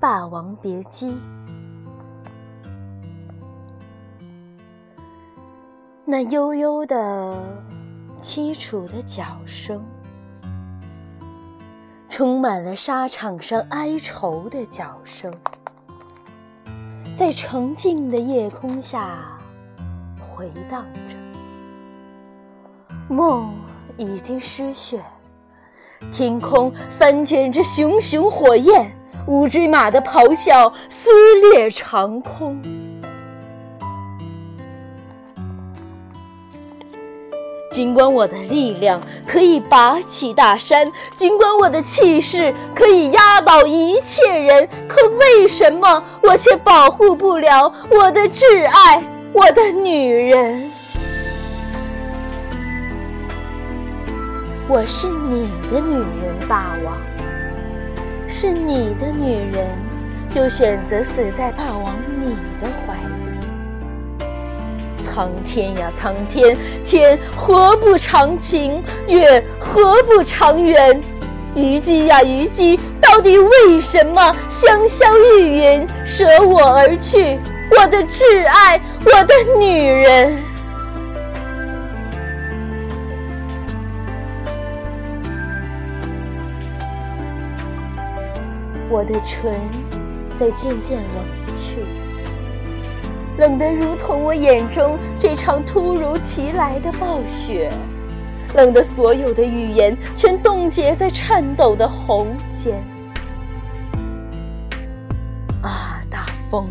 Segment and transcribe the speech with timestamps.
[0.00, 1.10] 霸王别姬》。
[6.04, 7.36] 那悠悠的、
[8.20, 9.84] 凄楚的脚声，
[12.08, 15.32] 充满了沙场上哀愁的脚声，
[17.16, 19.36] 在澄净的夜空下
[20.20, 21.16] 回荡着。
[23.08, 23.52] 梦
[23.96, 25.02] 已经失血，
[26.12, 28.90] 天空翻卷着熊熊火焰，
[29.26, 31.10] 乌骓马的咆哮撕
[31.52, 32.62] 裂长空。
[37.70, 50.72] 尽管我的力量可以拔起大山，尽管我的气势可以压倒一切人，可为什么我却保护不了我的挚爱，我的女人？
[54.66, 56.96] 我是你的女人，霸王。
[58.30, 59.66] 是你的女人，
[60.30, 63.08] 就选择死在霸王你的怀里。
[65.02, 71.00] 苍天呀，苍天，天何不长情，月何不长圆？
[71.54, 77.38] 虞姬呀，虞姬，到底为什么香消玉殒，舍我而去？
[77.70, 80.36] 我的挚爱，我的女人。
[88.90, 89.54] 我的唇
[90.36, 91.84] 在渐渐冷去。
[93.38, 97.70] 冷得如同我眼中这场突如其来的暴雪，
[98.54, 102.82] 冷得所有的语言全冻结在颤抖的喉间。
[105.62, 106.66] 啊，大风，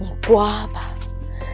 [0.00, 0.90] 你刮吧！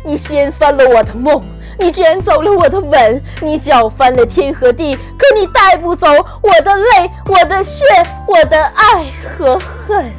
[0.05, 1.43] 你掀翻了我的梦，
[1.79, 6.07] 你卷走了我的吻，你搅翻了天和地，可你带不走
[6.43, 7.85] 我的泪、我的血、
[8.27, 9.05] 我的爱
[9.37, 10.11] 和恨。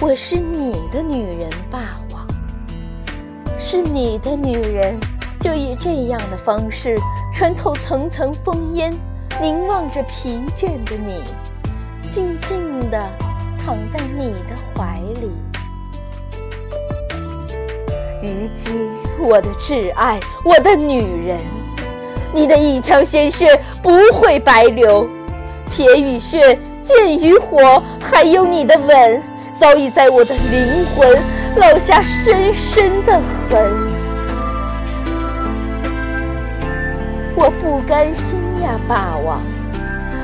[0.00, 2.26] 我是你的女人，霸王。
[3.58, 4.98] 是你的女人，
[5.40, 6.96] 就以这样的方式
[7.32, 8.92] 穿透层层烽烟，
[9.40, 11.22] 凝望着疲倦的你，
[12.10, 12.98] 静静地
[13.58, 15.30] 躺在你的怀里。
[18.22, 18.70] 虞姬，
[19.18, 21.40] 我的挚爱，我的女人，
[22.32, 25.08] 你的一腔鲜血不会白流，
[25.68, 29.22] 铁与血，剑与火，还有你的吻。
[29.58, 31.18] 早已在我的灵魂
[31.56, 33.12] 烙下深深的
[33.50, 33.72] 痕。
[37.34, 39.42] 我不甘心呀，霸王，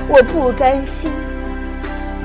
[0.09, 1.10] 我不甘心。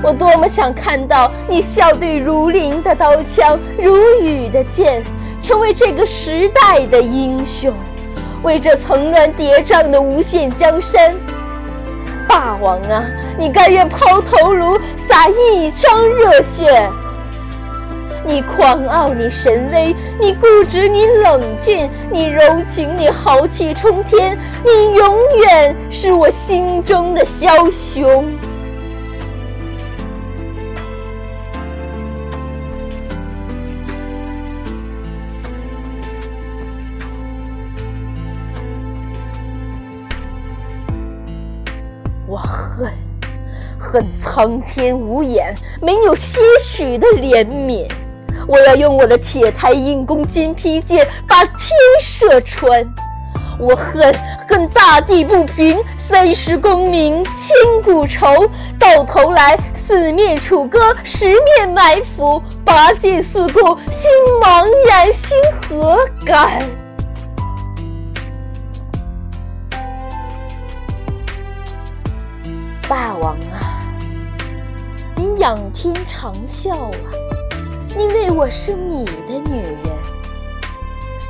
[0.02, 5.02] 我多么想看到你笑对如林的刀枪，如雨的剑，
[5.44, 7.70] 成为这个时代的英雄，
[8.42, 11.14] 为这层峦叠嶂的无限江山。
[12.26, 13.04] 霸王啊，
[13.38, 16.88] 你甘愿抛头颅，洒一腔热血？
[18.26, 28.24] 你狂傲，你神威，你固执，你冷峻，你柔情，你豪气冲天，你永远是我心中的枭雄。
[43.94, 47.88] 恨苍天无眼，没有些许的怜悯。
[48.48, 52.84] 我要用我的铁胎硬弓金披剑把天射穿。
[53.56, 54.12] 我恨
[54.48, 58.26] 恨大地不平，三十功名千古愁，
[58.80, 63.60] 到头来四面楚歌，十面埋伏，八剑四顾，
[63.92, 64.10] 心
[64.42, 65.38] 茫然，心
[65.68, 66.58] 何感？
[72.86, 73.80] 霸王啊，
[75.38, 77.10] 仰天长啸啊！
[77.98, 79.80] 因为我是你的女人，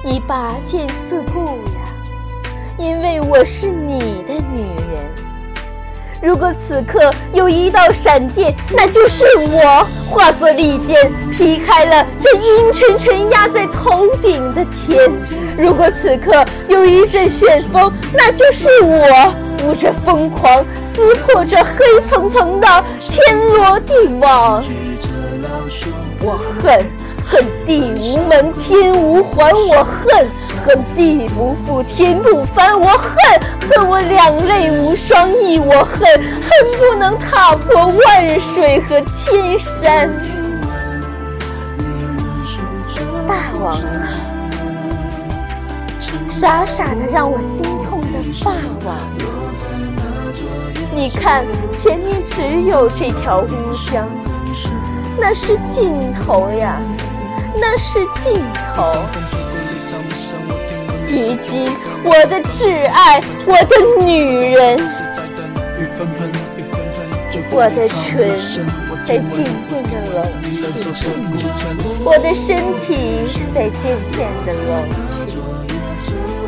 [0.05, 1.45] 你拔剑四顾
[1.75, 1.81] 呀。
[2.77, 5.15] 因为我是你的女人，
[6.21, 15.09] 如果此刻有一道闪电，那就是我化作利剑，劈开了这阴沉沉压在头顶的天；
[15.57, 19.33] 如果此刻有一阵旋风，那就是我
[19.63, 20.65] 捂着疯狂，
[20.95, 24.63] 撕破这黑层层的天罗地网。
[26.21, 26.85] 我恨
[27.27, 30.29] 恨地无门天无环，我恨
[30.65, 33.11] 恨地不复天不翻，我恨
[33.69, 40.11] 恨我两泪无双翼，我恨恨不能踏破万水和千山。
[43.27, 44.34] 大王啊，
[46.29, 48.07] 傻傻的让我心痛的
[48.45, 48.53] 霸
[48.85, 48.97] 王，
[50.95, 53.47] 你看，前面只有这条乌
[53.91, 54.09] 江，
[55.19, 56.81] 那是尽头呀，
[57.61, 58.41] 那是尽
[58.75, 58.95] 头。
[61.09, 61.71] 虞姬，
[62.03, 64.79] 我的挚爱，我的女人，
[67.51, 68.35] 我的唇
[69.05, 70.67] 在渐渐的冷却，
[72.05, 73.23] 我的身体
[73.55, 74.73] 在渐渐的冷
[75.07, 75.44] 却。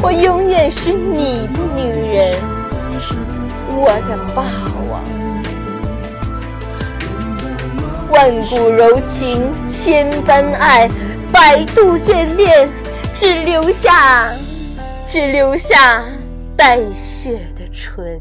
[0.02, 2.38] 我永远是你的女人，
[3.68, 4.44] 我的霸
[4.90, 5.02] 王。
[8.10, 10.88] 万古柔情，千般爱，
[11.32, 12.68] 百度眷恋，
[13.14, 14.32] 只留下，
[15.08, 16.04] 只留下
[16.56, 18.20] 带血的唇，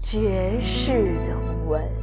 [0.00, 0.92] 绝世
[1.26, 1.34] 的
[1.68, 1.97] 吻。